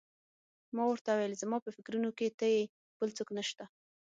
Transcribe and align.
ما 0.75 0.83
ورته 0.87 1.09
وویل: 1.11 1.39
زما 1.43 1.57
په 1.65 1.69
فکرونو 1.75 2.09
کې 2.17 2.27
ته 2.39 2.45
یې، 2.53 2.63
بل 2.99 3.09
څوک 3.17 3.29
نه 3.37 3.43
شته. 3.49 3.65